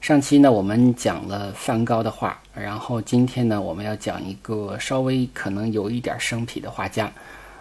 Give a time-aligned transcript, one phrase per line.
[0.00, 7.12] 上期呢，我们讲了梵高的画，然后今天呢，我们要讲一个稍微可能有一点生僻的画家，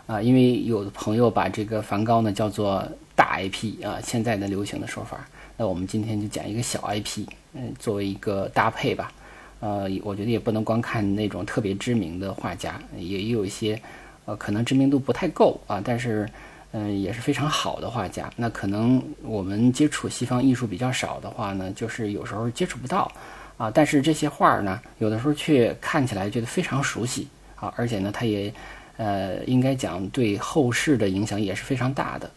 [0.07, 2.81] 啊，因为有的朋友把这个梵高呢叫做
[3.13, 9.11] 大 IP 啊，现在的流行的说法，那我们今天就讲一个小 IP，嗯，作为一个搭配吧，
[9.59, 13.79] 呃，我觉得也不能光看那种特别知名的画家，也有一些，
[14.23, 16.27] 呃，可能知名度不太够啊，但是。
[16.71, 18.31] 嗯，也是非常好的画家。
[18.35, 23.11] 那可能我们接触西方艺术比较少的话呢，就是有时候接触不到
[23.57, 23.71] 啊。
[23.71, 27.73] 但是这些画呢，有的时候却看起来觉得非常熟悉啊。
[27.75, 28.53] 而且呢，它也
[28.97, 32.29] 呃，应该讲对后世的影响也是非常大的。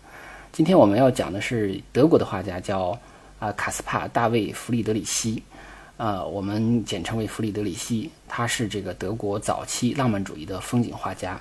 [0.51, 2.99] 今天我们要讲的是德国的画家，叫
[3.39, 5.43] 啊卡斯帕·大卫·弗里德里希，
[5.97, 8.11] 啊，我们简称为弗里德里希。
[8.29, 11.39] 他是这个德国早期浪漫主义的风景画家。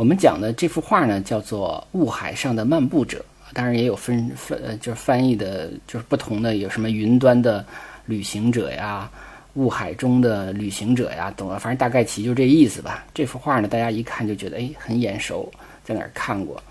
[0.00, 3.18] 我们讲的这幅画呢，叫做《雾海上的漫步者》，
[3.52, 7.62] 当然也有分分，就是翻译的，就是不同的，有什么云端的
[8.06, 9.10] 旅行者呀，
[9.56, 13.04] 雾海中的旅行者呀，懂了，反正大概其就这意思吧。
[13.12, 15.52] 这幅画呢，大家一看就觉得哎，很眼熟，
[15.84, 16.62] 在哪儿看过？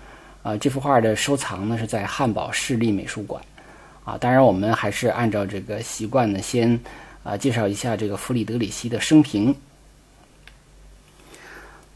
[0.42, 3.40] 啊，这幅画的收藏呢是在汉堡市立美术馆。
[4.04, 6.76] 啊，当然我们还是按照这个习惯呢，先
[7.22, 9.54] 啊介绍一下这个弗里德里希的生平。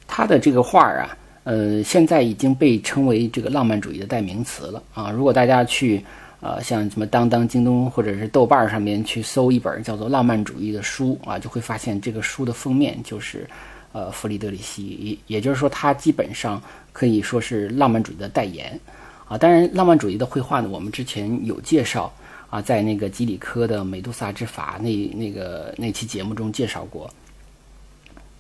[0.07, 1.11] 他的这个画啊。
[1.45, 5.11] 呃，现在已经被称为这个浪漫主义的代名词了啊！
[5.11, 6.03] 如果大家去，
[6.41, 13.47] 呃，像什么当当、京东或者是豆瓣上面去搜一本叫做《浪漫主义》的书啊，就会发现这个书的封面就是，
[13.93, 16.63] 呃，弗里德里希，也就是说，他基本上
[16.95, 18.81] 可以说是浪漫主义的代言
[19.29, 19.37] 啊。
[19.37, 22.11] 当然，浪漫主义的绘画呢，我们之前有介绍
[22.49, 27.11] 啊，在那个基里科的《美杜莎之法》那那个那期节目中介绍过。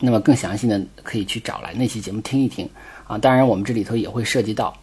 [0.01, 2.69] 那么更详细的可以去找来那期节目听一听。
[3.07, 4.75] 啊，当然，我们这里头也会涉及到，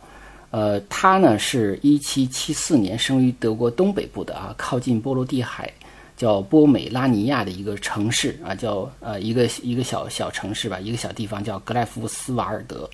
[0.52, 5.72] 呃，他呢是一七七四年生于德国东北部的啊，靠近波罗的海，
[6.16, 12.90] 叫波美拉尼亚的一个城市啊，叫呃一个一个小小城市吧，一个小地方叫格莱夫斯瓦尔德。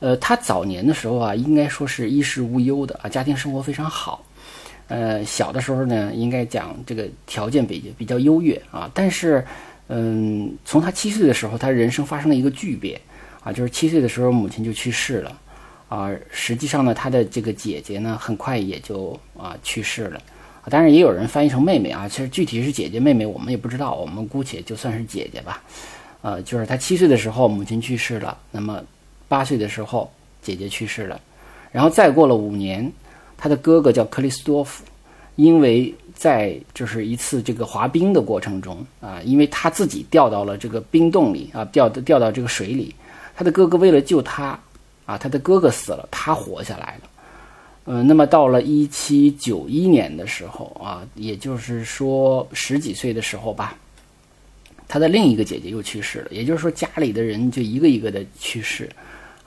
[0.00, 4.24] 呃，他早年的时候啊，应该说是衣食无忧的啊，家庭生活非常好。
[4.88, 9.46] 呃，小的时候呢，应该讲这个条件比比较优越啊，但是，
[9.86, 13.00] 嗯，从他七岁的时候，他人生发生了一个巨变。
[13.42, 15.40] 啊，就是七岁的时候，母亲就去世了，
[15.88, 20.20] 啊，实际上呢，他的这个姐姐呢，很快也就啊去世了，
[20.62, 25.62] 啊，当然也有人翻译成妹妹啊，其实具体是姐姐妹妹，我们也不知道，我们姑且就算是姐姐吧，
[26.20, 28.82] 呃，就是他七岁的时候母亲去世了，那么
[29.26, 30.12] 八岁的时候
[30.42, 31.18] 姐姐去世了，
[31.72, 32.92] 然后再过了五年，
[33.38, 34.84] 他的哥哥叫克里斯多夫，
[35.36, 42.94] 因为在就是一次这个滑冰的过程中啊，因为他自己掉到了这个冰洞里啊，掉掉到这个水里。
[43.40, 44.48] 他的哥哥为了救他，
[45.06, 47.10] 啊，他的哥哥死了，他活下来了。
[47.86, 53.74] 嗯，那么到了一七九一年的时候啊，也就是说十几岁的时候吧，
[54.86, 56.28] 他的另一个姐姐又去世了。
[56.30, 58.86] 也就是说，家里的人就一个一个的去世，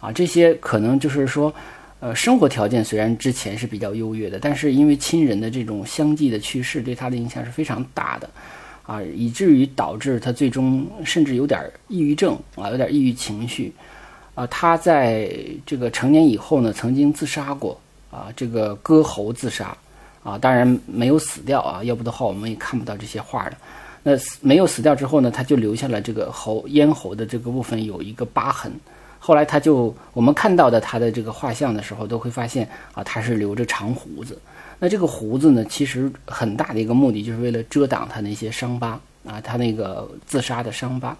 [0.01, 1.53] 啊，这些可能就是说，
[1.99, 8.27] 呃，生活条件虽然之前是比较优越的，但是因为亲人的这种相继的去世，对他的影响是非常大的。
[8.85, 13.73] 啊，以至于导致他最终甚至有点抑郁症啊，有点抑郁情绪，
[14.35, 15.33] 啊，他在
[15.65, 17.79] 这个成年以后呢，曾经自杀过
[18.11, 19.75] 啊，这个割喉自杀
[20.21, 23.57] 啊，当然没有死掉啊，要不的话我们也看不到这些画的。
[24.03, 24.11] 那
[24.41, 28.69] 没有死掉之后呢，他就留下了这个喉咽喉的这个部分有一个疤痕。
[29.17, 34.37] 后来他就我们看到的他的这个画像的时候，都会发现啊，他是留着长胡子。
[34.83, 41.15] 那这个胡子呢，其实很大的一个目的就是为了遮挡他那些伤疤啊，他那个自杀的伤疤，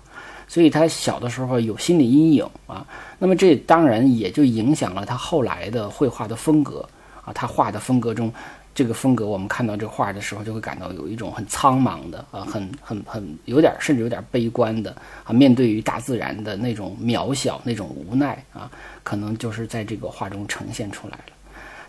[0.49, 2.85] 所以他小的时候有心理阴影啊。
[3.17, 6.85] 那么这当然也就影响了他后来的绘画的风格
[7.23, 7.31] 啊。
[7.31, 8.29] 他画的风格中，
[8.75, 14.93] 这个风格我们看到这画的时候，就会感到有一种很苍茫的啊，很很很有点甚至有点悲观的
[15.23, 18.69] 啊，面对于大自然的那种渺小、那种无奈啊，
[19.03, 21.32] 可能就是在这个画中呈现出来了。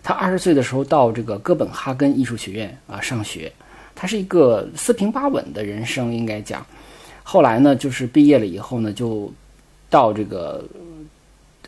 [0.05, 3.51] 他二十岁的时候到这个哥本哈根艺术学院啊上学，
[3.95, 6.65] 他是一个四平八稳的人生应该讲。
[7.23, 9.33] 后来呢，就是毕业了以后呢，就
[9.89, 10.63] 到这个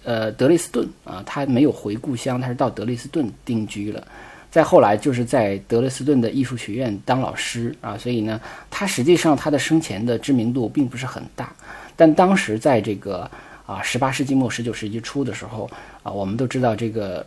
[0.05, 4.07] 呃德累斯顿啊，他没有回故乡，他是到德累斯顿定居了。
[4.51, 8.39] 再后来就是在德累斯顿的艺术学院当老师啊，所以呢，
[8.71, 11.51] 他实际上他的生前的知名度并不是很大。
[11.97, 13.31] 但当时在这个
[13.65, 15.71] 啊十八世纪末十九世纪初的时候
[16.03, 17.27] 啊，我们都知道这个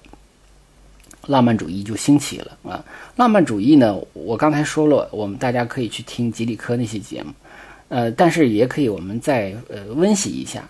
[1.27, 2.83] 浪漫主义就兴起了啊。
[3.16, 7.31] 浪漫主义呢，我刚才说了，我们大家可以去听吉里科那些节目，
[7.89, 10.68] 呃，但是也可以我们再呃温习一下。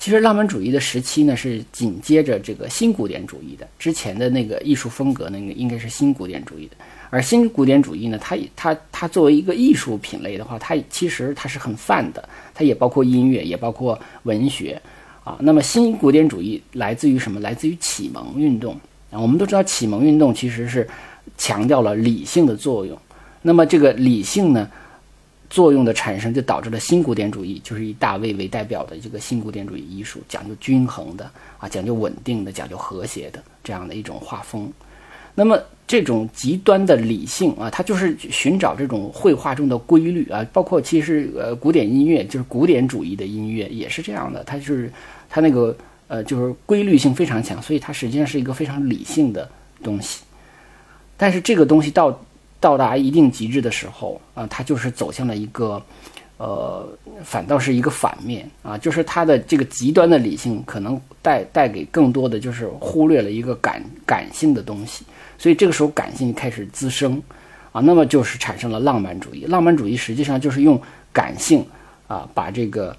[0.00, 3.66] 其实浪漫主义的时期呢，是紧接着这个新古典主义的。
[3.80, 6.76] 之前的那个艺术风格，那个应该是新古典主义的。
[7.10, 14.80] 而新古典主义呢，它它它作为一个艺术品类的话，它其实它是很泛的，它也包括音乐，也包括文学
[15.24, 15.36] 啊。
[15.40, 17.40] 那么新古典主义来自于什么？
[17.40, 18.78] 来自于启蒙运动。
[19.10, 20.88] 我们都知道，启蒙运动其实是
[21.36, 22.98] 强调了理性的作用。
[23.42, 24.68] 那么这个理性呢？
[25.50, 31.24] 作用的产生就导致了新古典主义，就是以大卫为代表的这个新古典主义艺术，讲究均衡的
[31.56, 34.70] 啊，讲究稳定的，讲究和谐的这样的一种画风。
[35.34, 44.92] 那么这种极端的理性啊，它就是寻找这种绘画中的规律啊，包括其实呃古典音乐，就是古典主义的音乐也是这样的，它就是
[45.30, 45.74] 它那个
[46.08, 49.48] 呃就是规律性非常强，所以它实际上是一个非常理性的
[49.82, 50.22] 东西。
[51.16, 52.20] 但是这个东西到
[52.60, 55.82] 到达一定极致的时候啊，它就是走向了一个，
[56.38, 56.88] 呃，
[57.24, 65.04] 反倒是一个反面啊，就是它的这个极端的理性可能带带给更多的就是忽略了一个感感性的东西，
[65.38, 67.20] 所以这个时候感性开始滋生
[67.72, 69.44] 啊，那么就是产生了浪漫主义。
[69.44, 70.80] 浪漫主义实际上就是用
[71.12, 71.64] 感性
[72.06, 72.96] 啊，把这个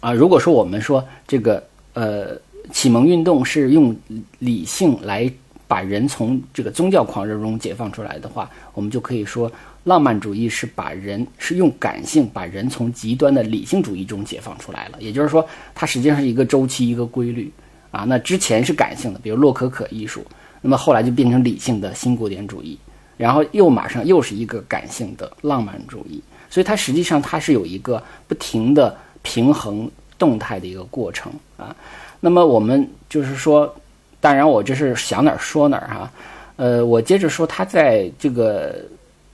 [0.00, 1.62] 啊，如果说我们说这个
[1.94, 2.38] 呃
[2.72, 3.96] 启蒙运动是用
[4.38, 5.32] 理性来。
[5.70, 9.48] 把人从这个宗教狂热中解放出来的话，我们就可以说，
[9.84, 14.98] 浪漫主义是把人是用感性把人从极端的理性主义中解放出来了。
[14.98, 17.48] 也就是说，它实际上是一个周期，一个规律
[17.92, 18.02] 啊。
[18.02, 20.26] 那之前是感性的，比如洛可可艺术，
[20.60, 22.76] 那么后来就变成理性的新古典主义，
[23.16, 26.20] 然后又马上又是一个感性的浪漫主义。
[26.48, 29.88] 所以它实际上它是有一个不停的平衡
[30.20, 31.74] 动态的一个过程啊。
[32.20, 33.74] 那么我们就是说。
[34.22, 36.12] 当然，我这是想哪儿说哪儿哈，
[36.56, 38.76] 呃，我接着说，他在这个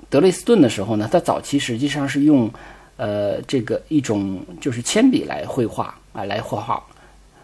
[0.09, 2.49] 德累斯顿的时候呢，他早期实际上是用，
[2.97, 6.81] 呃，这个一种就是铅笔来绘画啊，来画画。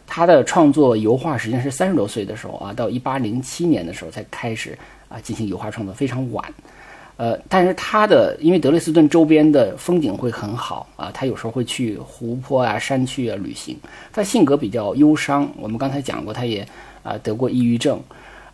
[0.06, 4.78] 他的创作油画实际上是三十多岁的时候啊，到一八零七年的时候才开始
[5.08, 6.44] 啊进行油画创作，非常晚。
[7.16, 13.76] 呃，但是他的因为德累斯顿周边的风景会很好啊，他有时候会去湖泊啊、山区啊旅行。
[14.12, 16.66] 他性格比较忧伤，我们刚才讲过，他也。
[17.04, 18.00] 啊，得过抑郁症，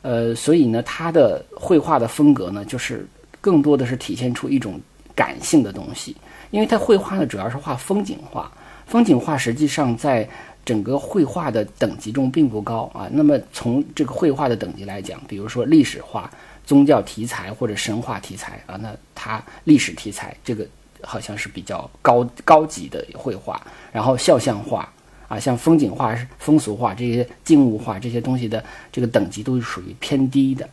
[0.00, 3.06] 呃，所以呢，他的绘画的风格呢，就是
[3.43, 4.81] 更多的是体现出一种
[5.14, 6.16] 感性的东西。
[6.50, 8.50] 因为他绘画呢，主要是画风景画，
[8.87, 10.26] 风景画实际上在
[10.64, 13.06] 整个绘画的等级中并不高啊。
[13.12, 16.31] 那么从这个绘画的等级来讲，比如说历史画、
[16.69, 20.67] 宗教题材或者神话题材啊，那他历史题材这个
[21.00, 23.59] 好像是比较高高级的绘画，
[23.91, 24.87] 然后肖像画。
[25.29, 30.67] 啊，像风景画、风俗画这些静物画这些东西的这个等级都是属于偏低的，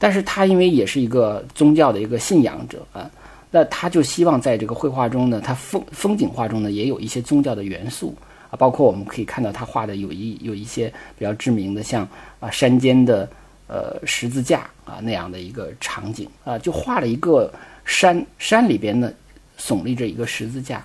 [0.00, 3.08] 但是他因为也是一个宗教的一个信仰者啊，
[3.52, 8.16] 那他就希望在这个绘画中呢，他风风景画中呢也有一些宗教的元素
[8.50, 12.02] 啊，包括我们可以看到他画的有一有一些比较知名的，像
[12.40, 13.30] 啊山间的
[13.66, 17.52] 呃十字架啊那样的一个场景啊，就画了一个
[17.84, 19.12] 山山里边呢
[19.58, 20.84] 耸立着一个十字架。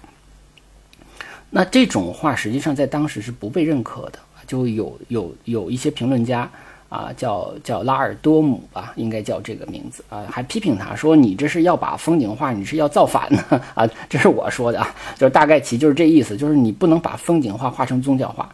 [1.49, 6.49] 那这种画实际上在当时是不被认可的，就有有有一些评论家
[6.89, 18.47] 啊，叫叫拉尔多姆吧，应该叫这个名字啊，还批评他说：“你这是要把风景画，你是要造反呢？”啊，这是我说的啊，就是大概其就是这意思，就是你不能把风景画画成宗教画，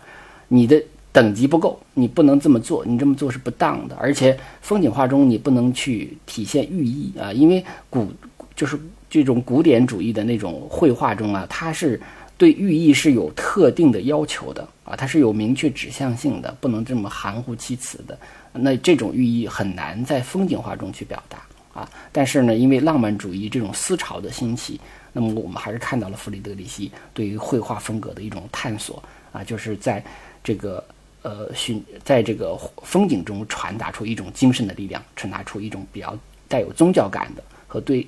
[0.47, 0.81] 你的
[1.15, 8.05] 等级不够，你不能这么做，你这么做是不当的，而且风景画中你不能去体现寓意啊，因为古
[8.53, 8.77] 就是
[9.09, 12.01] 这种古典主义的那种绘画中啊，它是。
[12.37, 18.19] 对寓意是有特定的要求的啊，它是有明确指向性的，不能这么含糊其辞的。
[18.51, 21.37] 那这种寓意很难在风景画中去表达
[21.73, 21.89] 啊。
[22.11, 24.77] 但是呢，因为浪漫主义这种思潮的兴起，
[25.13, 30.03] 那么我们还是看到了弗里德里希对于绘画风格的一种探索啊，就是在
[30.43, 30.83] 这个
[31.25, 36.15] 呃寻在这个风景中传达出一种精神的力量，传达出一种比较
[36.47, 38.05] 带有宗教感的和对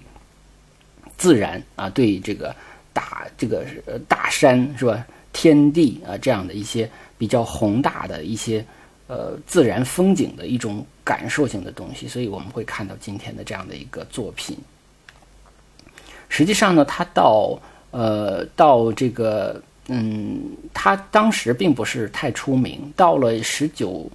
[1.18, 2.56] 自然啊对这个。
[2.98, 5.06] 大这个呃大山是吧？
[5.32, 8.66] 天地啊，这样的一些比较宏大的一些
[9.06, 14.58] 呃自然风景的一种感受性的东西，所以我们会看到今天的这样的一个作品。
[16.28, 17.60] 实际上呢，他到
[17.92, 20.42] 呃到这个嗯，
[20.74, 22.92] 他当时并不是太出名。
[22.96, 24.10] 到了十九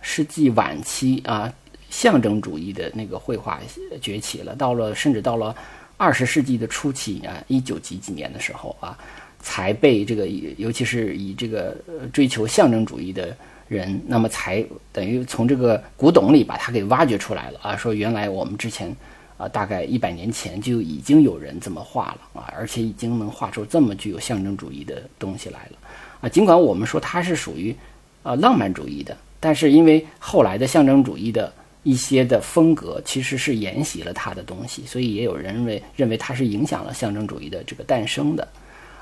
[0.00, 1.52] 世纪晚期啊，
[1.90, 3.60] 象征主义的那个绘画
[4.00, 4.54] 崛起了。
[4.54, 5.54] 到了甚至到了
[5.96, 8.96] 二十世纪的初期啊，一九几几年的时候啊，
[9.40, 11.76] 才被这个尤其是以这个
[12.12, 13.36] 追求象征主义的
[13.68, 17.76] 人，那么才等于从这个古董里把它给挖掘出来了啊。
[17.76, 18.94] 说原来我们之前
[19.38, 25.78] 啊，大概一百年前就已经有人这么画了啊，而且已经能画出这么具有象征主义的东西来了
[26.20, 26.28] 啊。
[26.28, 27.74] 尽管我们说它是属于
[28.22, 29.16] 啊浪漫主义的。
[29.40, 31.52] 但是因为后来的象征主义的
[31.84, 38.48] 一些的风格其实是沿袭了他的东西，所以也有人认为认为它是影响了象征主义的这个诞生的，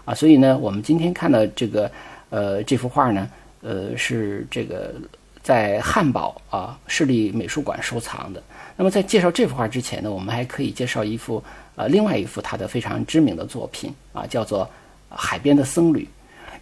[0.05, 1.90] 啊，所以呢，我们今天看到这个
[2.28, 3.31] 呃这幅画呢，
[3.62, 4.95] 呃是这个
[5.43, 8.43] 在汉堡啊市立美术馆收藏的。
[8.76, 11.42] 那么在介绍这幅画之前呢，我们还可以介绍一幅
[11.76, 14.64] 呃另外一幅他的非常知名的作品啊，叫做
[15.09, 16.04] 《海边的僧侣》。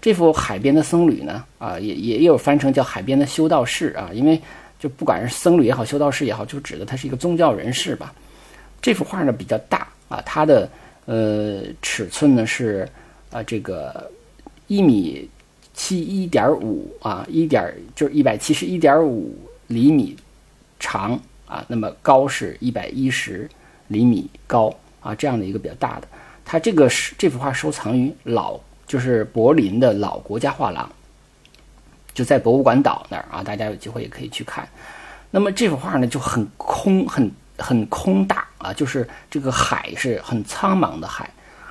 [0.00, 4.40] 这幅海边的僧侣呢，啊，也也有翻成叫海边的修道士啊，因为
[4.78, 8.14] 就不管是僧侣也好，修道士也好，就指的他是一个宗教人士吧。
[8.82, 10.70] 这幅画呢比较大啊，它的
[11.06, 12.86] 呃尺寸呢是
[13.30, 14.10] 啊这个
[14.66, 15.26] 一米
[15.72, 19.34] 七一点五啊，一点就是一百七十一点五
[19.68, 20.14] 厘米
[20.78, 21.18] 长
[21.54, 23.48] 啊，那么高是一百一十
[23.88, 26.08] 厘米高啊，这样的一个比较大的。
[26.44, 28.58] 它这个是这幅画收藏于老。
[28.86, 30.88] 就是柏林的老国家画廊，
[32.12, 34.68] 就在博物馆岛那儿啊，大家有机会也可以去看。
[35.30, 41.28] 那么这幅画呢就很空，很很空大啊，就是这个海是很苍茫的海，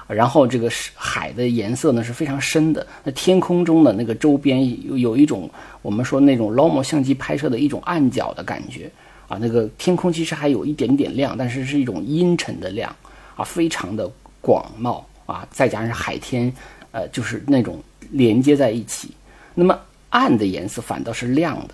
[0.07, 2.85] 然后这个海的颜色呢是非常深的。
[3.03, 5.47] 那天空中的那个周边有有一种
[5.83, 8.91] 我们说那种 Lomo 相机拍摄的一种暗角的感觉
[9.33, 12.95] 啊，那个天空其实还有一点点亮，但是是一种阴沉的亮
[13.35, 14.09] 啊，非常的
[14.41, 16.53] 广袤啊，再加上海天。
[16.95, 19.09] 呃，就是那种连接在一起，
[19.55, 19.75] 那么
[20.11, 21.73] 暗的颜色反倒是亮的。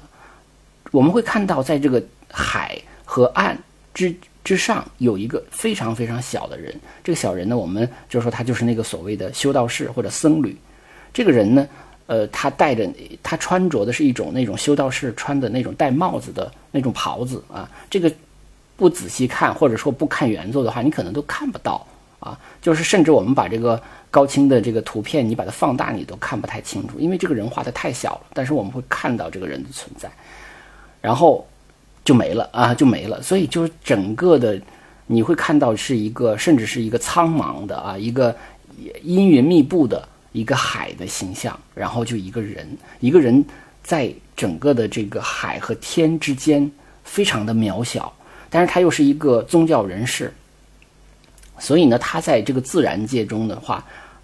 [0.92, 2.02] 我们会看到，在这个
[2.32, 3.62] 海和岸
[3.94, 6.74] 之之上，有一个非常非常小的人。
[7.04, 10.58] 这个小人呢，我们就说他就是那个所谓的修道士或者僧侣。
[11.12, 11.68] 这个人呢，
[12.10, 12.90] 呃，他戴着，
[13.22, 17.70] 他穿着的是一种那种修道士穿的那种戴帽子的那种袍子啊。
[17.88, 18.12] 这个
[18.76, 21.86] 不仔细看，或者说不看原作的话，你可能都看不到
[22.20, 22.36] 啊。
[22.60, 23.80] 就是甚至我们把这个。
[24.12, 28.22] 高清的这个图片，你把它放大，你都看不太清楚，因为这个人画的太小了。
[28.34, 30.10] 但是我们会看到这个人的存在，
[31.00, 31.48] 然后
[32.04, 33.22] 就没了啊，就没了。
[33.22, 34.60] 所以就是整个的，
[35.06, 38.36] 你会看到是一个，甚至是一个苍茫的啊，一个
[39.04, 42.68] 阴云密布的一个海的形象，然后就一个人，
[43.00, 43.44] 一个人
[43.84, 46.70] 在整个的这个海和天之间
[47.04, 48.14] 非常的渺小，
[48.50, 50.34] 但是他又是一个宗教人士。
[51.58, 53.84] 所以呢，他在这个自然界中的话，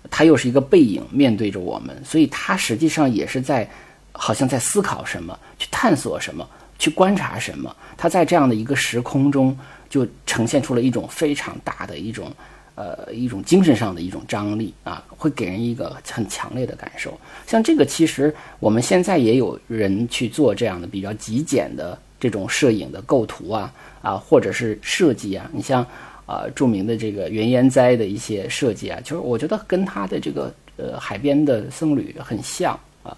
[0.09, 3.69] 他又是一个背影，面对着我们，所以他实际上也是在，
[4.13, 6.47] 好像在思考什么，去探索什么，
[6.79, 7.75] 去观察什么。
[7.97, 9.57] 他在这样的一个时空中，
[9.89, 12.31] 就呈现出了一种非常大的一种，
[12.75, 17.17] 呃，一种精神上的一种张力啊，会给人一个很强烈的感受。
[17.47, 25.85] 像这个，其实我们现在也有人去做这样的比较极简的这种摄影的构图啊，啊，或者是设计啊，你像。
[26.27, 33.15] 啊，著名的这个原烟灾的一些设计啊，就是我觉得跟他的这个呃海边的僧侣很像啊。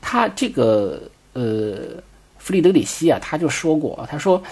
[0.00, 1.00] 他这个
[1.34, 1.76] 呃
[2.36, 4.42] 弗里德里希啊，他就说过，他说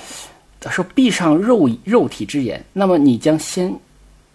[0.60, 3.76] 他说闭上肉肉体之眼，那么你将先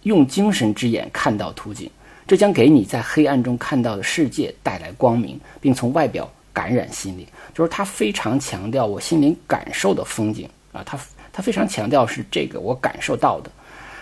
[0.02, 1.90] 用精神之眼看到图景，
[2.26, 7.26] 这将给你在黑暗中看到的世界带来光明，并从外表感染心灵。
[7.54, 10.98] 就是他非常强调我心灵感受的风景啊，他
[11.32, 13.50] 他非常强调是这个我感受到的。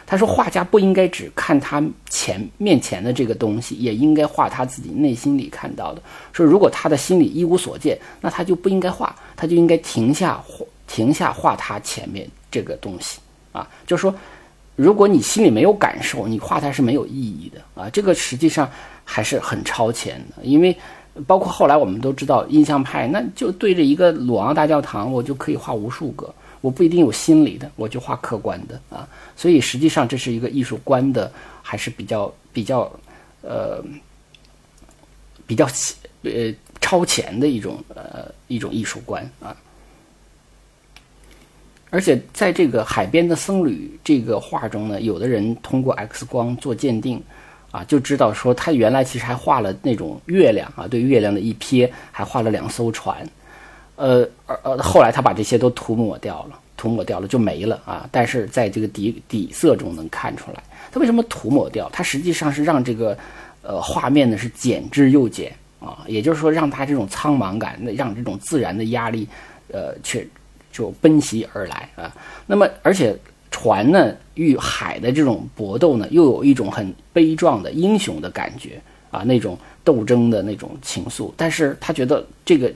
[0.07, 6.03] 他说：“画家不应该只看他前面前的这个东西，也应该画他自己内心里看到的。
[6.33, 10.43] 说如果他的心里一无所见，那他就不应该画，他就应该停下
[10.89, 13.21] 停下画他前面这个东西
[13.53, 13.69] 啊。
[13.87, 14.13] 就是说，
[14.81, 17.91] 如果你心里没有感受，你画它是没有意义的啊。
[17.91, 18.71] 这个实际上
[19.05, 20.75] 还是很超前的，因为
[21.27, 31.31] 包括后来我们都知道印象派，那就对着一个鲁昂大教堂，我就可以画无数个。”我不一定有心理的，我就画客观的啊，所以实际上这是一个艺术观的，
[31.63, 32.81] 还是比较比较
[33.41, 33.83] 呃
[35.47, 35.67] 比较
[36.23, 39.57] 呃超前的一种呃一种艺术观啊。
[41.91, 47.23] 而且在这个海边的僧侣这个画中呢，有的人通过 X 光做鉴定
[47.71, 53.29] 啊，就知道说他原来其实还画了那种月亮啊，对月亮的一瞥，还画了两艘船。
[53.97, 58.09] 呃，而呃，后来他把这些都涂抹掉了，涂抹掉了就没了啊。
[58.11, 61.91] 但是在这个底底色中能看出来，他为什么涂抹掉？
[61.93, 63.19] 他实际上是让这个，
[63.63, 65.99] 呃，画面呢是减之又减啊。
[66.07, 69.29] 也就是说，让他这种苍茫感，那让这种自然的压力，
[69.71, 70.27] 呃，却
[70.81, 72.11] 就奔袭而来啊。
[72.47, 73.15] 那么而且
[73.51, 81.31] 船呢与海的这种搏斗呢，又有一种很悲壮的英雄的感觉啊，那种斗争的那种情愫。
[81.37, 82.73] 但是他觉得这个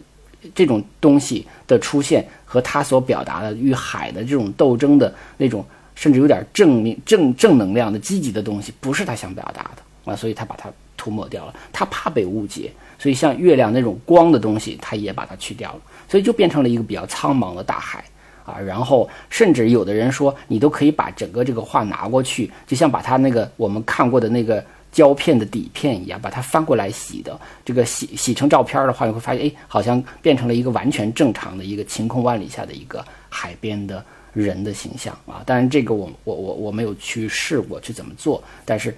[0.54, 5.64] 这种东西的出现和他所表达的与海的这种斗争的那种。
[5.96, 10.68] 甚至有点正面、正正能量的积极的东西，不是他想表达的啊，所以他把它
[11.04, 11.54] 涂抹掉了。
[11.70, 18.02] 他怕被误解，所以像月亮那种光的东西，他也把它去掉了，所以就变成了一个比较苍茫的大海
[18.46, 18.58] 啊。
[18.58, 34.02] 然后，甚至有的人说，你都可以把整个这个画拿过去，就像把它那个我们看过的那个胶片的底片一样，把它翻过来洗的，这个洗洗成照片的话，你会发现，哎，好像变成了一个完全正常的一个晴空万里下的一个海边的。
[34.34, 38.92] 人的形象啊，当然这个我我我我没有去试过去怎么做，但是，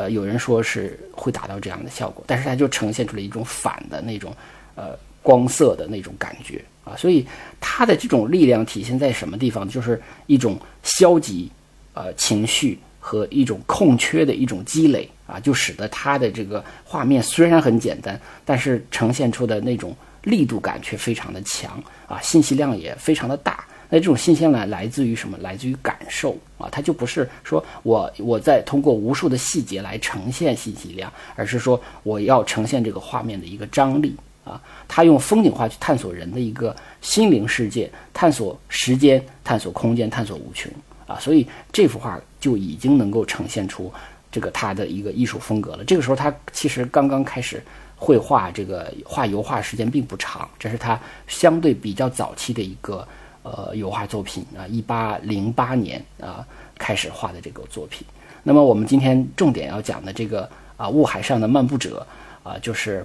[0.00, 4.34] 呃，有人说是会达到这样的效果，但是它就呈现出了一种反的那种，
[4.74, 7.26] 呃，光色的那种感觉啊，所以
[7.60, 9.68] 它的这种力量体现在什么地方？
[9.68, 11.50] 就是一种消极，
[11.92, 23.66] 呃，情绪和一种空缺的一种积累啊，就使得它的这个画面虽然很简单，但是呈现出的那种力度感却非常的强啊，信息量也非常的大。
[23.92, 25.36] 那这种新鲜感来自于什么？
[25.38, 34.62] 来自于感受啊，它就不是说我我在通过无数的细节来呈现信息量，而是说我要呈现这个画面的一个张力啊。
[34.86, 40.70] 他用风景画去探索人的一个心灵世界，探索时间，探索空间，探索无穷
[41.08, 41.18] 啊。
[41.18, 43.92] 所以这幅画就已经能够呈现出
[44.30, 45.82] 这个他的一个艺术风格了。
[45.82, 47.60] 这个时候他其实刚刚开始
[47.96, 53.04] 绘画，这个画油画时间并不长，这是他相对比较早期的一个。
[53.42, 56.46] 呃，油画作品啊，一八零八年啊
[56.78, 58.06] 开始画的这个作品。
[58.42, 62.06] 那么我们今天重点要讲的这个啊，雾海上的漫步者
[62.42, 63.04] 啊，就是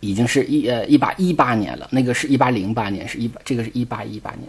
[0.00, 1.88] 已经是一呃一八一八年了。
[1.90, 4.48] 那个是一八零八年，是一这个是一八一八年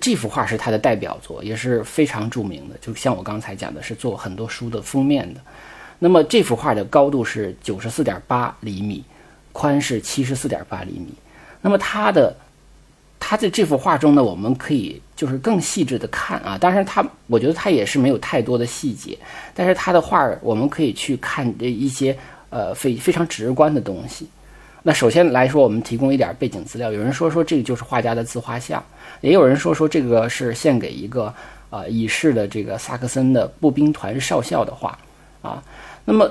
[0.00, 2.76] 这幅画是他的代表作，也是非常著名的。
[2.80, 5.40] 就像我刚才讲的，是做很多书的封面的。
[5.98, 9.04] 那么这幅画的高度是九十四点八厘米，
[9.52, 11.14] 宽是七十四点八厘米。
[11.62, 12.36] 那么它的
[13.28, 19.18] 他在这幅画中呢，我们可以就是更细致的看啊，当然他我觉得他也是没有太多的细节，
[19.52, 22.16] 但是他的画我们可以去看一些
[22.50, 24.28] 呃非非常直观的东西。
[24.84, 28.80] 那首先来说，我们提供一点背景资料，有人说说这个就是画家的自画像，
[29.22, 31.34] 也有人说说这个是献给一个
[31.68, 34.96] 啊已逝的这个萨克森的步兵团少校的画
[35.42, 35.60] 啊。
[36.04, 36.30] 那么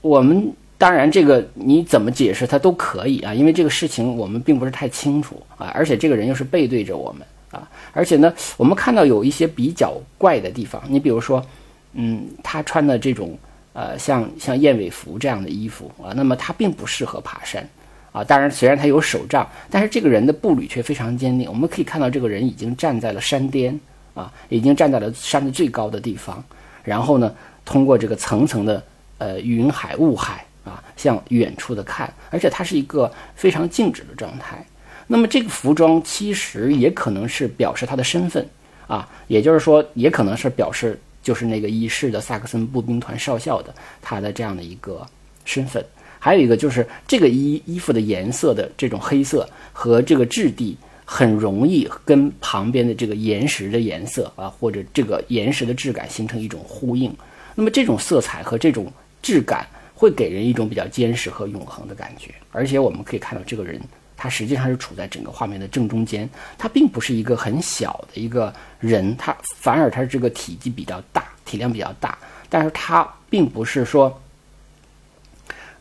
[0.00, 0.54] 我们。
[0.80, 11.44] 当然，这个你怎么解释它都可以啊，因为这个事情我们并不是太清楚啊，而且这个人又是背对着我们啊，而且呢，我们看到有一些比较怪的地方，你比如说，
[11.92, 13.38] 嗯，他穿的这种
[13.74, 17.62] 呃像像燕尾服这样的衣服啊，那么他并不适合爬山
[18.10, 18.24] 啊。
[18.24, 21.46] 当然，虽然他有手杖，但是这个人的步履却非常坚定。
[21.46, 23.78] 我们可以看到，这个人已经站在了山巅
[24.14, 26.42] 啊，已经站在了山的最高的地方，
[26.82, 27.34] 然后呢，
[27.66, 28.82] 通过这个层层的
[29.18, 30.42] 呃云海雾海。
[30.70, 34.64] 啊，向远处的看，而且它是一个非常静止的状态。
[35.08, 38.48] 那么这个服装其实也可能是表示他的身份
[38.86, 45.04] 啊，也就是说，也可能是表示就是那个已逝的萨克森步兵团少校的他的这样的一个
[45.44, 45.84] 身份。
[46.20, 57.12] 还有一个就是这个衣衣服的颜色的这种黑色和这个质地很容易跟旁边的这个岩石的颜色啊，或者这个岩石的质感形成一种呼应。
[57.56, 59.66] 那么这种色彩和这种质感。
[60.00, 63.78] 会给人一种比较坚实和永恒的感觉，而且我们可以看到这个人，
[64.16, 72.16] 他实际上是处在整个画面的正中间，他并不是一个很小的一个人，他反而他这个体积比较大，体量比较大，
[72.48, 74.18] 但是他并不是说，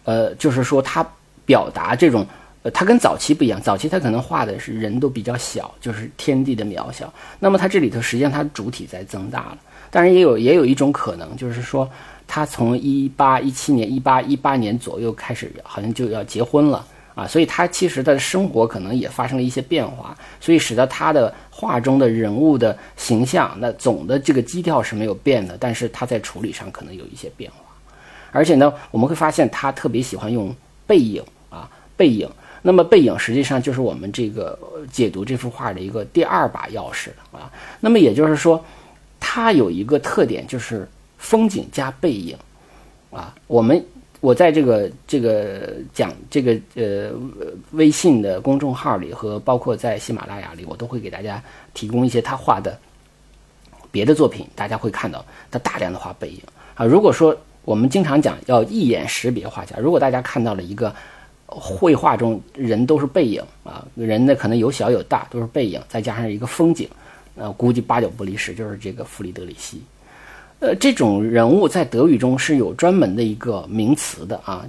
[0.04, 1.02] 呃，就是说他
[1.46, 2.28] 表达这种，
[2.64, 9.58] 呃，他跟早期不一样，早期他可能画的是人都比较小，就是天地的渺小，那么他这里头实际上他主体在增大了，
[9.90, 11.90] 当然也有也有一种可能，就是说。
[12.32, 27.58] 他从一八一七年、一八一八年左右开始，好像就要结婚了啊，所以他其实他的生活可能也发生了一些变化，所以使得他的画中的人物的形象，那总的这个基调是没有变的，但是他在处理上可能有一些变化。
[28.32, 32.30] 而且呢，我们会发现他特别喜欢用背影啊，背影。
[32.62, 34.56] 那么背影实际上就是我们这个
[34.92, 37.52] 解读这幅画的一个第二把钥匙啊。
[37.80, 38.64] 那么也就是说，
[39.20, 40.88] 它有一个特点就是。
[41.20, 42.36] 风景加背影，
[43.12, 43.86] 啊，我们
[44.22, 47.12] 我在这个这个讲这个呃
[47.72, 52.76] 微信的公众号里和包括在喜马拉雅里，我都会给大家提供一些他画的
[53.92, 56.42] 别的作品，大家会看到他大量的画背影
[56.74, 56.86] 啊。
[56.86, 60.96] 如果说我们经常讲要一眼识别画家，如果大家看到了一个
[61.46, 66.90] 绘画中人都是背影啊，人呢可能有小有大，都是背影，再加上一个风景，
[67.36, 69.82] 呃，估计八九不离十就是这个弗里德里希。
[70.60, 74.66] 呃，这种人物在德语中是有专门的一个名词的啊，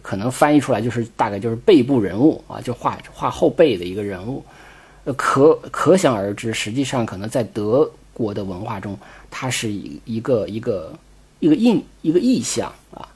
[0.00, 4.42] 可能翻译出来就是大概就是背部人物啊，就画画后背的一个人物。
[5.04, 8.98] 呃，可可想而知，实际上可能在德国的文化中，
[9.30, 10.90] 它是一一个一个
[11.40, 13.06] 一个印一个意象啊。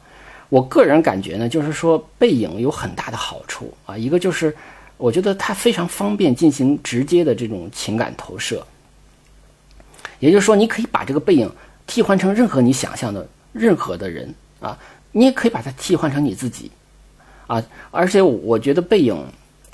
[0.51, 4.55] 我个人感觉呢，就是说背影有很大的好处啊，一个就是
[4.99, 8.63] 我觉得它非常方便进行直接的这种情感投射，
[10.19, 11.51] 也就是说，你可以把这个背影。
[11.89, 14.79] 替换成任何你想象的任何的人啊，
[15.11, 16.71] 你也可以把它替换成你自己
[17.49, 17.61] 啊。
[17.91, 19.17] 而且我觉得背影，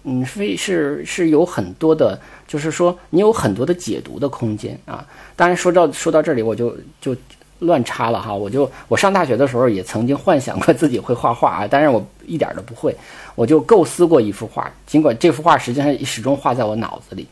[0.05, 5.05] 嗯，非是是有很多的，就是说你有很多的解读的空间啊。
[5.35, 7.17] 当然说到说到这里，我就就
[7.59, 8.33] 乱插了哈。
[8.33, 12.97] 我就我上大学的时候也曾经幻想过自己会画画啊， 但是我一点都不会。
[13.35, 17.27] 我就构思过一幅画，尽管这幅画实际上始终画在我脑子里，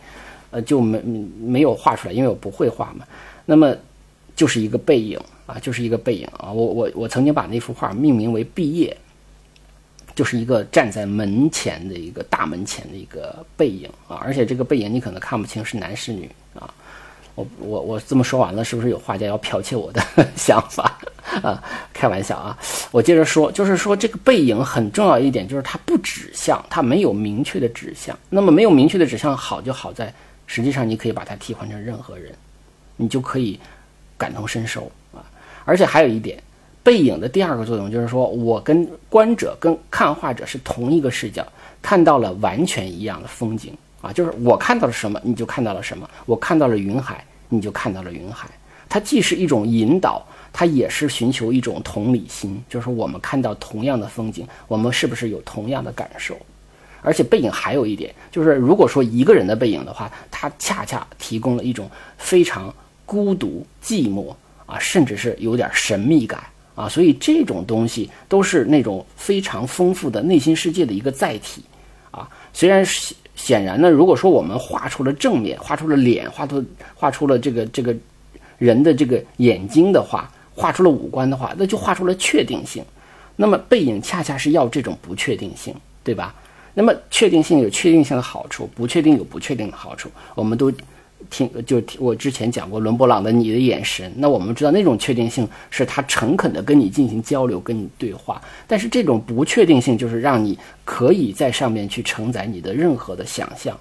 [0.51, 1.01] 呃，就没
[1.39, 3.07] 没有画出来，因为我不会画嘛。
[3.47, 3.73] 那么。
[4.35, 6.51] 就是一个背影啊，就是一个背影啊！
[6.51, 8.97] 我我我曾经把那幅画命名为“毕业”，
[10.15, 14.17] 就是一个站在门前的一个大门前的一个背影啊！
[14.23, 16.73] 而且这个背影你可能看不清是男是女啊！
[17.35, 20.03] 我我我这么说完了，是不是有画家要剽窃我的
[20.37, 20.99] 想法
[21.43, 21.63] 啊？
[21.93, 22.59] 开玩笑啊！
[22.91, 28.19] 我接着说，就是说这个背影很重要一点，就是它不指向，它没有明确的指向。
[28.31, 30.13] 那么没有明确的指向，好就好在，
[30.47, 32.35] 实际上你可以把它替换成任何人，
[32.97, 33.59] 你就可以。
[34.23, 34.83] 感同身受
[35.13, 35.19] 啊，
[35.65, 36.41] 而且还有一点，
[36.81, 41.45] 背影的第二个作用就是说，我跟观者、跟看画者是同一个视角，
[41.83, 48.49] 看到了完全一样的风景啊，就是我看到了什么，你就看到了什么；我看到了云海，你就看到了云海。
[48.89, 56.37] 它既是一种引导，它也是寻求一种同理心，就是我们看到同样的风景，我们是不是有同样的感受？
[57.03, 62.73] 而且背影还有一点，就是如果说一个人的背影的话，它恰恰提供了一种非常。
[63.13, 66.43] 孤独、寂寞啊，甚至是有点神秘感
[66.75, 71.63] 啊，所以这种东西都是那种非常丰富的内心世界的一个载体
[72.11, 72.27] 啊。
[72.55, 77.95] 虽然显显然呢，如果说我们画出了正面，画出了脸，画出画出了这个这个
[78.57, 82.83] 人的这个眼睛的话，画出了五官的话，那就画出了确定性。
[83.37, 86.35] 那么背影恰恰是要这种不确定性，对吧？
[86.73, 90.73] 那么确定性有确定性的好处，不确定有不确定的好处，我们都。
[91.31, 98.41] 听，就听我之前讲过伦勃朗的《你的眼神》，那我们知道那种确定性是他诚恳的跟你进行交流，跟你对话。
[98.67, 103.79] 但是这种不确定性就是让你可以在上面去承载你的任何的想象，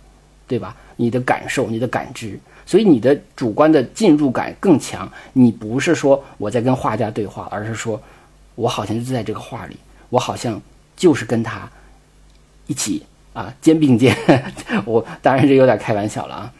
[0.47, 0.75] 对吧？
[0.97, 5.11] 你的感受，你的感知，所以你的主观的进入感更强。
[5.33, 7.99] 你不是说我在跟画家对话，而是说
[8.53, 9.75] 我好像就在这个画里，
[10.09, 10.61] 我好像
[10.95, 11.67] 就是跟他
[12.67, 13.01] 一起
[13.33, 14.15] 啊肩并肩。
[14.85, 16.53] 我当然这有点开玩笑了啊。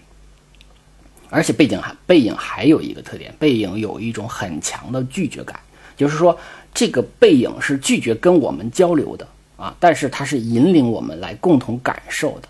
[1.32, 5.60] 而且背景还背影还有一个特点，背影有一种很强的拒绝感，
[5.98, 6.38] 就是说
[6.74, 9.26] 这个背影是拒绝跟我们交流的
[9.58, 12.50] 啊，但是它是引领我们来共同感受的。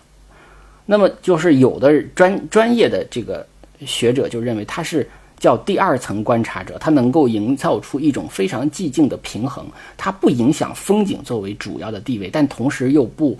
[0.84, 3.46] 那么就是有的专专业的这个
[3.86, 9.64] 学者就认为他是叫第二层观察者，他能够营造出一种非常寂静的平衡，
[9.96, 13.38] 它不影响风景作为主要的地位，但同时又不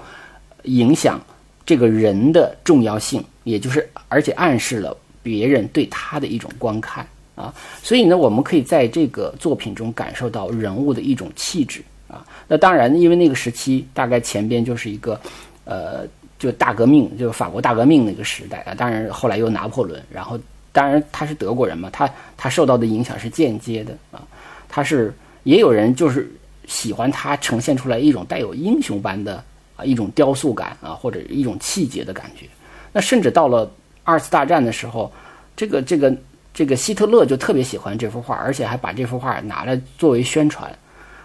[0.65, 1.21] 影响
[1.67, 4.97] 这个人的重要性，也就是而且暗示了。
[5.23, 12.27] 别人对他的一种观看啊，所以呢，我们可以在这个作品中感受到人物的一种气质啊。
[12.47, 15.19] 那当然，因为那个时期大概前边就是一个，
[15.65, 16.07] 呃，
[16.39, 18.75] 就大革命，就法国大革命那个时代啊。
[18.75, 20.39] 当然后来又拿破仑，然后
[20.73, 24.21] 当然他是德国人嘛，他他受到的影响是间接的啊。
[24.69, 26.31] 他是也有人就是
[26.67, 29.43] 喜欢他呈现出来一种带有英雄般的
[29.77, 32.47] 啊一种雕塑感啊，或者一种气节的感觉。
[32.93, 33.71] 那甚至到了。
[34.05, 35.13] 二次大战的时候，
[35.57, 36.15] 这个这个
[36.53, 40.71] 这个希特勒就特别喜欢这幅画，而且还把这幅画拿来作为宣传，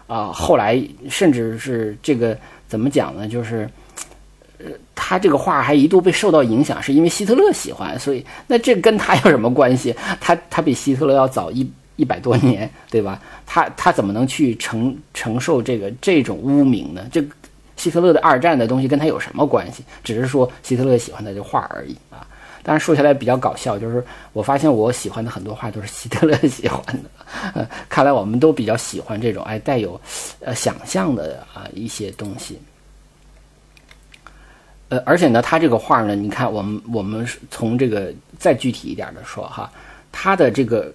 [0.08, 2.38] 啊，后来甚至是这个
[2.68, 3.28] 怎么讲呢？
[3.28, 3.70] 就是，
[4.60, 9.96] 呃，他这个画还一度被受到影响，是因为希特勒喜欢，所以那这跟他有什么关系？
[10.20, 13.20] 他他比希特勒要早一一百多年，对吧？
[13.46, 17.06] 他他怎么能去承承受这个这种污名呢？
[17.12, 17.24] 这
[17.76, 19.84] 希特勒的二战的东西跟他有什么关系？
[20.04, 22.26] 只是说希特勒喜欢他这画而已啊。
[22.67, 24.03] 但是说起来比较搞笑，就是
[24.34, 29.97] 我发现我喜欢的很多画都是希特勒喜欢的，看来我们都比较喜欢这种哎带有
[30.41, 32.60] 呃想象的啊一些东西。
[34.89, 39.71] 呃，而且呢，他这个画呢，你看我们我们从这个再具体一点的说哈，
[40.12, 40.93] 他的这个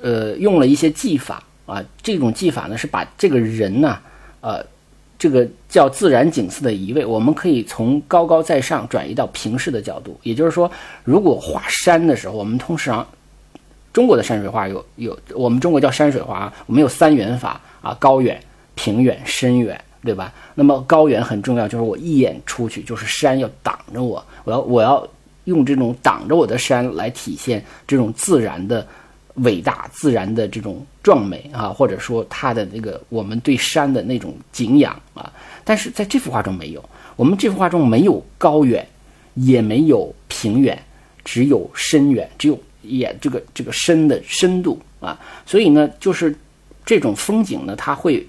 [0.00, 3.98] 呃用了一些技法啊，这种技法呢是把这个人呢
[4.42, 4.64] 呃
[5.20, 10.18] 这个叫自然景色的移位，我们可以从高高在上转移到平视的角度。
[10.22, 10.68] 也就是说，
[11.04, 13.06] 如果画山的时候，我们通常
[13.92, 18.40] 中国的山水画有有，我们中国叫山水画，我们有三远法啊，高远、
[18.74, 20.32] 平远、深远，对吧？
[20.54, 25.06] 那么高远很重要，就是我一眼出去就是山要挡着我，我要我要
[25.44, 28.86] 用这种挡着我的山来体现这种自然的。
[29.34, 35.32] 伟大自然的这种壮美啊，或者说它的那个我们对山的那种敬仰啊，
[35.64, 38.86] 但是在这幅画中没有，我们这幅画中没有高远，
[39.34, 40.80] 也没有平远，
[41.24, 46.36] 只有深远，只有也这个这个深的深度啊，所以呢，就是
[46.84, 48.26] 这种风景呢，它会。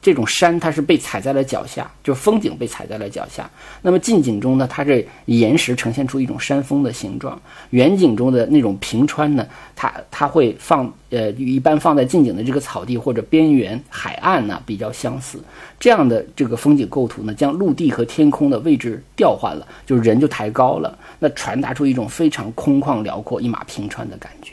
[0.00, 3.50] 这种山它是被踩在了脚下，就是风景被踩在了脚下。
[3.82, 7.36] 那么近景中呢，它这岩石呈现出一种山峰的形状；
[7.70, 15.40] 远景中的那种平川呢，它它会放呃一般放在近景的这个草地或者边缘海岸呢比较相似。
[15.80, 24.52] 这样的这个风景构图呢，将陆地和天空的位置调换了，就是人就抬高了，那传达出一种非常空旷辽阔、一马平川的感觉。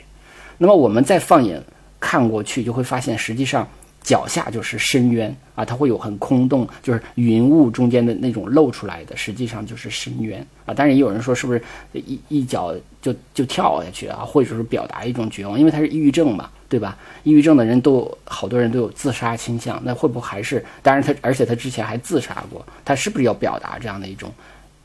[0.58, 1.62] 那么我们再放眼
[2.00, 3.66] 看过去，就会发现实际上。
[4.06, 10.72] 脚下就是深渊啊，它会有很空洞，就是云雾中间的那种露出来的，实际上就是深渊啊。
[10.72, 11.60] 当然也有人说是不是
[11.92, 16.96] 一一脚就就跳下去啊，或者说是表达一种绝望，因为他是抑郁症嘛，对吧？
[17.24, 20.64] 抑郁症的人都好多人都有自杀倾向，那会不会还是？
[20.84, 24.32] 当然他而且他之前还自杀过，他是不是要表达这样的一种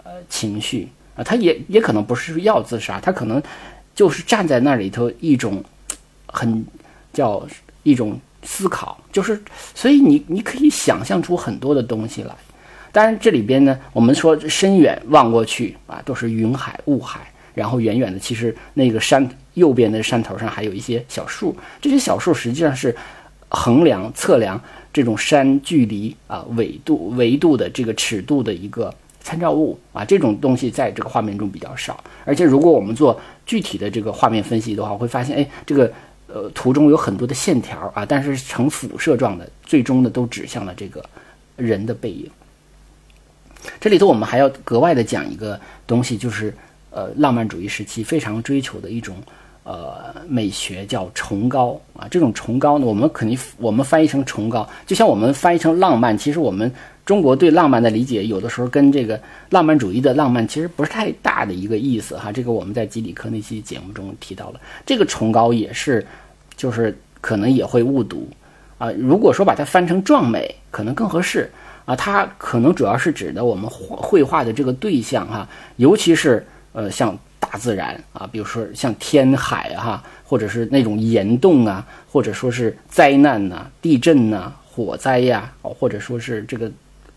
[0.04, 1.24] 呃情绪啊？
[1.24, 3.40] 他也也可能不是要自杀，他可能
[3.94, 5.64] 就是站在那里头一种
[6.26, 6.66] 很
[7.14, 7.46] 叫
[7.84, 8.20] 一种。
[8.44, 9.42] 思考就是，
[9.76, 12.36] 所以你你可以想象出很多的东西来。
[12.92, 17.22] 当然，这里边呢，我们说深远望过去啊，都是云海雾海，
[17.54, 22.94] 然后远远的，其实那个山右边的山头上还有一些小树，这些小树实际上是
[23.48, 30.04] 衡量测量这种山距离啊纬度维度的这个尺度的一个参照物啊。
[30.04, 35.90] 这种东西在这个画面中比较少，而且如果我们做具体的这个画面分析的话，会发现，哎，这个。
[36.34, 41.04] 呃，图中有很多的线条啊，但是呈辐射状的，最终呢都指向了这个
[41.56, 42.30] 人的背影。
[43.80, 46.54] 这里头我们还要格外的讲一个东西，就是
[46.90, 49.16] 呃，浪漫主义时期非常追求的一种
[49.64, 52.08] 呃美学，叫崇高啊。
[52.10, 56.72] 这种崇高呢，我们肯定我们翻译成崇高，就像我们翻译成浪漫，其实我们。
[57.04, 62.32] 中国对浪漫的理解，有的时候跟这个浪漫主义的浪漫其实不是太大的一个意思哈。
[62.32, 66.06] 这个我们在基里克那期节目中提到了，这个崇高也是，
[66.62, 68.30] 就是可能也会误读
[68.78, 68.92] 啊。
[68.92, 71.50] 如果说把它翻成壮美，可能更合适
[71.86, 71.96] 啊。
[71.96, 75.48] 它可能主要是指的我们绘画的这个对象哈，
[75.78, 86.72] 尤其是呃像大自然啊，比如说像天海哈，或者是那种岩洞啊，或者说是灾难呐、地震呐、火灾呀，或者说是这个。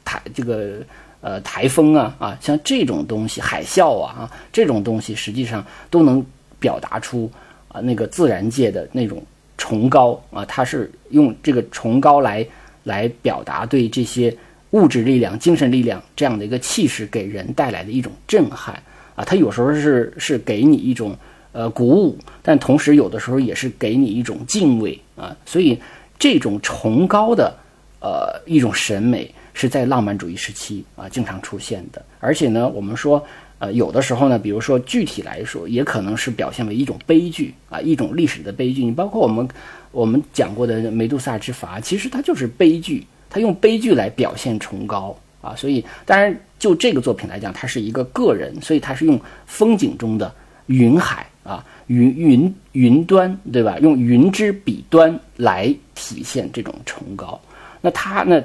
[0.07, 0.81] 台这个
[1.23, 6.23] 呃台风啊啊，像这种东西，海啸啊啊，这种东西实际上都能
[6.61, 7.33] 表达出
[7.69, 9.25] 啊那个自然界的那种
[9.57, 12.47] 崇高啊，它是用这个崇高来
[12.83, 14.35] 来表达对这些
[14.71, 18.75] 物质力量、精神力量这样的一个气势给人带来的一种震撼
[19.15, 21.17] 啊，它有时候是是给你一种
[21.53, 25.79] 呃鼓舞，但同时有的时候也是给你一种敬畏啊，所以
[26.19, 27.57] 这种崇高的
[28.01, 29.33] 呃一种审美。
[29.57, 33.25] 是在浪漫主义时期啊经常出现的，而且呢，我们说，
[33.59, 38.85] 呃，有的时候呢，比如说具体来说，也可能是表现为一种悲剧啊，一种历史的悲剧。
[38.85, 39.49] 你包括我们
[39.93, 45.55] 我们讲过的《梅杜萨之筏》，其实它就是悲剧，它用悲剧来表现崇高啊。
[45.57, 50.35] 所以，当然就这个作品来讲，它是一个个人，所以它是用风景中的
[50.67, 53.79] 云海啊，云云云端，对吧？
[53.79, 57.41] 用云之彼端来体现这种崇高。
[57.81, 58.43] 那它呢？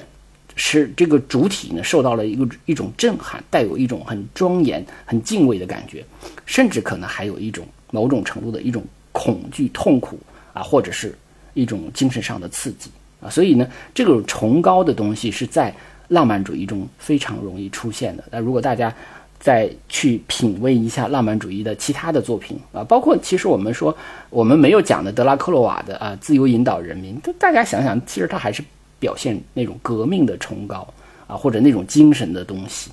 [0.62, 6.06] 是这个主体呢受到了一个一种震撼，带有一种很庄严、很敬畏的感觉，
[6.46, 10.20] 甚至可能还有一种某种程度的一种恐惧、痛苦
[10.54, 11.18] 啊，或者是
[11.54, 12.92] 一种精神上的刺激
[13.22, 13.30] 啊。
[13.30, 15.74] 所以呢，这种崇高的东西是在
[16.10, 18.24] 浪漫主义中非常容易出现的。
[18.30, 18.94] 那如果大家
[19.40, 23.98] 再去品味一下浪漫主义的其他的作品啊，包括其实我们说
[24.30, 28.62] 我们没有讲的德拉克洛瓦的啊《自由引导人民》，大家想想，其实他还是。
[29.00, 30.88] 表现那种革命的崇高
[31.28, 32.92] 啊，或者那种精神的东西，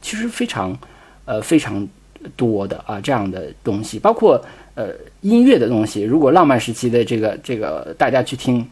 [0.00, 0.76] 其实非常，
[1.24, 1.86] 呃，非常
[2.36, 4.42] 多的啊，这样的东西，包括
[4.74, 4.88] 呃
[5.22, 6.02] 音乐的东西。
[6.02, 8.66] 如果浪漫时期的这个这个大家去听，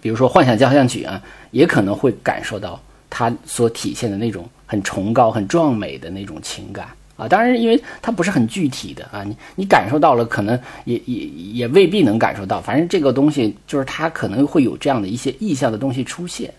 [0.00, 6.88] 比如说《幻想交响曲》啊，也可能会感受到它所体现的那种很崇高、很壮美的那种情感。
[7.16, 12.60] 啊，当然，因为它不是很具体的啊，你你感受到了，可能也也也未必能感受到。
[12.60, 16.52] 反正这个东西就是它可能会有这样的一些意象的东西出现。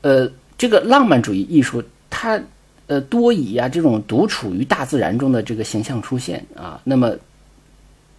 [0.00, 2.40] 呃，这个浪漫主义艺术，它
[2.86, 7.14] 呃多以啊这种独处于大自然中的这个形象出现啊，那么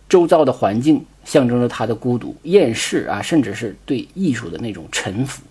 [0.08, 5.42] 周遭的环境象征着他的孤独、厌世啊，甚至是对艺术的那种臣服。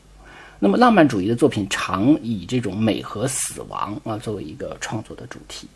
[0.65, 5.67] 那么浪漫主义的作品常以这种美和死亡啊作为一个创作的主题，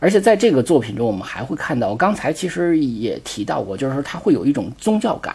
[0.00, 5.34] 而且在这个作品中，我们还会看到，刚才其实也提到过，就是说它会有一种宗教感。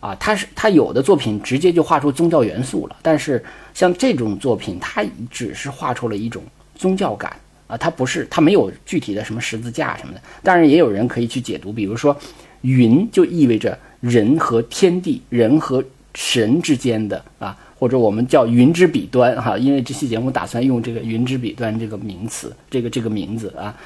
[0.00, 3.44] 啊，他是他有的作品直接就画出宗教元素了，但是
[3.74, 6.42] 像这种作品，它只是画出了一种
[6.76, 10.22] 宗教感啊，它不是，它没有具体的什么十字架什么的。
[10.42, 12.16] 当然，也有人可以去解读，比如说
[12.60, 23.76] 云就意味着人和天地、人和神之间的啊，或者我们叫云之彼端哈，因为这期节目打算用这个云之彼端这个名词，这个这个名字啊，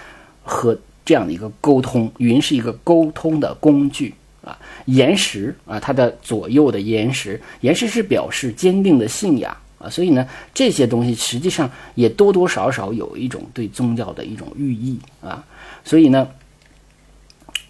[0.42, 4.14] 和这样的一个沟通，云是一个沟通的工具。
[4.44, 15.44] 啊，岩石啊，它的左右的岩石，岩石是表示坚定的信仰啊，所以呢，这些东西实际上也多多少少有一种对宗教的一种寓意啊，
[15.85, 16.28] 所以呢，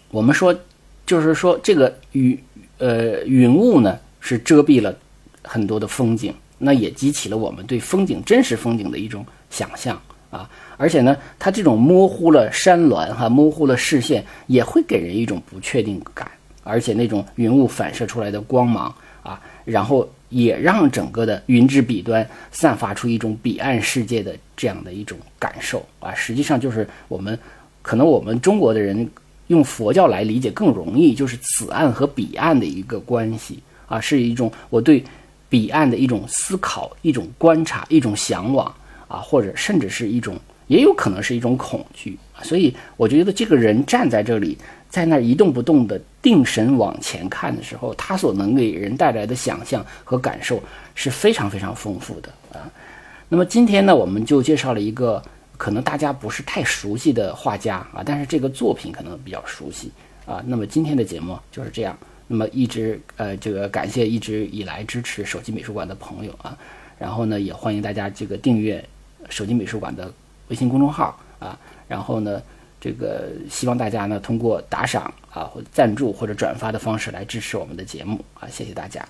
[0.09, 0.51] 我们说，
[1.05, 2.35] 就是说这个云
[2.79, 4.97] 呃云雾呢是遮蔽了
[5.43, 10.49] 很多的风景，那也激起了我们对风景真实风景的一种想象啊。
[10.77, 16.29] 而且呢，它这种模糊了山峦哈，模糊了视线，也会给人一种不确定感。
[16.63, 26.13] 而且那种云雾反射出来的光芒啊，然后也让整个的云之彼端散发出一种彼岸世界的这样的一种感受啊。
[26.15, 27.37] 实际上就是我们
[27.81, 29.09] 可能我们中国的人
[29.47, 35.03] 用佛教来理解更容易，就是此岸和彼岸的一个关系啊，是一种我对
[35.53, 38.65] 彼岸的一种思考、一种观察、一种向往
[39.07, 40.35] 啊，或者甚至是一种，
[40.65, 42.17] 也有可能是一种恐惧。
[42.41, 44.57] 所以我觉得这个人站在这里。
[44.89, 50.61] 在那儿一动不动的定神往前看的时候，他所能给人带来的想象和感受
[50.93, 52.69] 是非常非常丰富的啊。
[53.27, 55.19] 那么今天呢，我们就介绍了一个
[55.57, 59.91] 可能大家不是太熟悉的画家啊，但是这个作品可能比较熟悉
[60.27, 60.43] 啊。
[60.45, 61.97] 那么今天的节目就是这样。
[62.33, 66.57] 那么一直呃，这个感谢一直以来支持手机美术馆的朋友啊，
[66.97, 68.83] 然后呢，也欢迎大家这个订阅
[69.29, 70.11] 手机美术馆的
[70.47, 72.41] 微信公众号啊，然后呢。
[72.83, 79.07] 这个希望大家呢通过打赏啊或赞助或者转发的方式来支持我们的节目啊，谢谢大家。